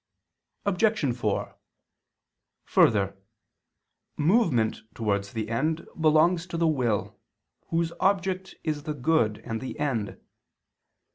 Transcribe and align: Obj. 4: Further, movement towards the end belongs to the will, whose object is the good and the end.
Obj. 0.65 1.13
4: 1.15 1.55
Further, 2.65 3.15
movement 4.17 4.81
towards 4.95 5.33
the 5.33 5.47
end 5.47 5.87
belongs 5.99 6.47
to 6.47 6.57
the 6.57 6.65
will, 6.65 7.19
whose 7.67 7.93
object 7.99 8.55
is 8.63 8.81
the 8.81 8.95
good 8.95 9.43
and 9.45 9.61
the 9.61 9.77
end. 9.77 10.19